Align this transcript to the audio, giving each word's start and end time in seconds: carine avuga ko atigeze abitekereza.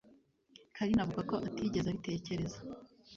carine 0.75 1.01
avuga 1.03 1.21
ko 1.29 1.35
atigeze 1.47 1.87
abitekereza. 1.89 2.59